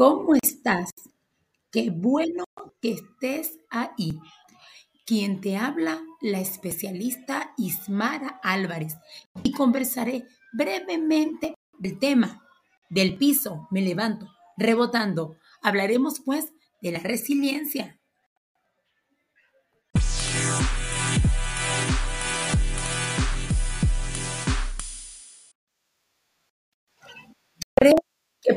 [0.00, 0.88] ¿Cómo estás?
[1.70, 2.44] Qué bueno
[2.80, 4.18] que estés ahí.
[5.04, 8.96] Quien te habla, la especialista Ismara Álvarez,
[9.42, 10.24] y conversaré
[10.54, 12.42] brevemente del tema
[12.88, 14.26] del piso, me levanto,
[14.56, 15.36] rebotando.
[15.60, 17.99] Hablaremos pues de la resiliencia.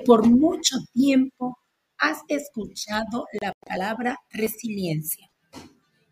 [0.05, 1.57] Por mucho tiempo
[1.98, 5.30] has escuchado la palabra resiliencia.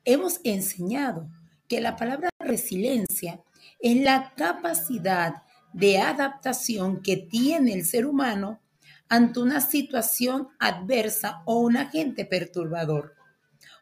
[0.05, 1.29] Hemos enseñado
[1.67, 3.41] que la palabra resiliencia
[3.79, 8.59] es la capacidad de adaptación que tiene el ser humano
[9.09, 13.15] ante una situación adversa o un agente perturbador.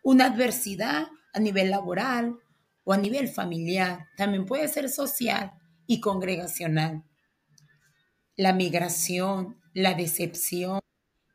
[0.04, 2.38] Una adversidad a nivel laboral
[2.84, 5.54] o a nivel familiar, también puede ser social
[5.86, 7.04] y congregacional.
[8.40, 10.80] La migración, la decepción,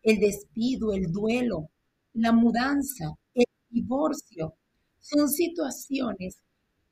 [0.02, 1.68] el despido, el duelo,
[2.14, 4.54] la mudanza, el divorcio,
[5.00, 6.38] son situaciones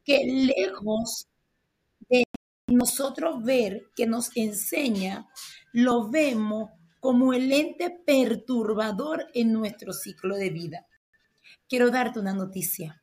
[0.05, 1.29] que lejos
[2.11, 2.25] de
[2.67, 5.31] nosotros ver que nos enseña,
[5.73, 6.69] lo vemos
[7.01, 10.87] como el ente perturbador en nuestro ciclo de vida.
[11.67, 13.03] Quiero darte una noticia.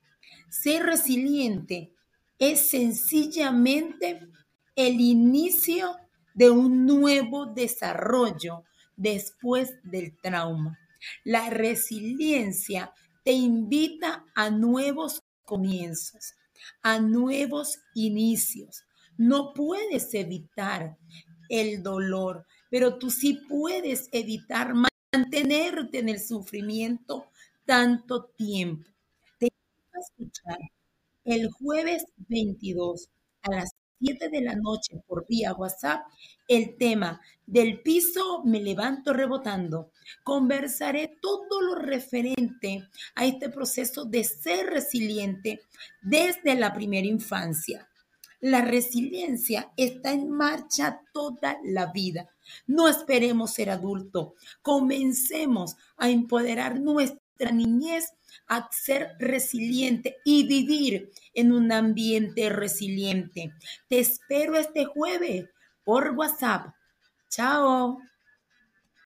[0.52, 1.92] Ser resiliente
[2.38, 4.22] es sencillamente
[4.76, 5.96] el inicio
[6.34, 8.64] de un nuevo desarrollo
[8.96, 10.78] después del trauma.
[11.24, 16.34] La resiliencia te invita a nuevos comienzos,
[16.82, 18.84] a nuevos inicios.
[19.18, 20.98] No puedes evitar
[21.50, 24.74] el dolor, pero tú sí puedes evitar
[25.12, 27.26] mantenerte en el sufrimiento
[27.66, 28.90] tanto tiempo.
[29.40, 30.58] Te voy a escuchar
[31.26, 33.10] el jueves 22
[33.44, 36.02] a las 7 de la noche por vía WhatsApp
[36.50, 39.92] el tema del piso me levanto rebotando.
[40.24, 45.62] Conversaré todo lo referente a este proceso de ser resiliente
[46.02, 47.88] desde la primera infancia.
[48.42, 52.30] La resiliencia está en marcha toda la vida.
[52.66, 54.30] No esperemos ser adultos.
[54.64, 56.80] Comencemos a empoderar
[57.52, 58.12] niñez
[58.48, 63.54] a ser resiliente y vivir en un ambiente resiliente.
[63.88, 65.46] Te espero este jueves
[65.84, 66.74] por WhatsApp.
[67.30, 68.00] Chao.